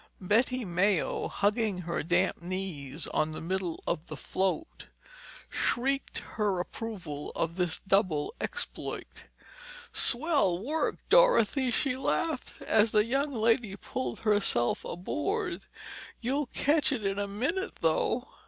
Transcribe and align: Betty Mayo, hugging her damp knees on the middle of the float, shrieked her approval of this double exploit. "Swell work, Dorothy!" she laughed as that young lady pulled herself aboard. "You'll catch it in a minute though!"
Betty 0.19 0.65
Mayo, 0.65 1.27
hugging 1.27 1.81
her 1.81 2.01
damp 2.01 2.41
knees 2.41 3.05
on 3.05 3.33
the 3.33 3.39
middle 3.39 3.83
of 3.85 4.07
the 4.07 4.17
float, 4.17 4.87
shrieked 5.47 6.21
her 6.37 6.59
approval 6.59 7.31
of 7.35 7.55
this 7.55 7.81
double 7.87 8.33
exploit. 8.41 9.25
"Swell 9.93 10.57
work, 10.57 10.97
Dorothy!" 11.09 11.69
she 11.69 11.95
laughed 11.95 12.63
as 12.63 12.93
that 12.93 13.05
young 13.05 13.31
lady 13.31 13.75
pulled 13.75 14.21
herself 14.21 14.83
aboard. 14.83 15.67
"You'll 16.19 16.47
catch 16.47 16.91
it 16.91 17.05
in 17.05 17.19
a 17.19 17.27
minute 17.27 17.75
though!" 17.81 18.27